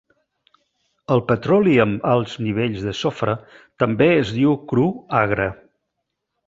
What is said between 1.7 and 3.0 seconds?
amb alts nivells de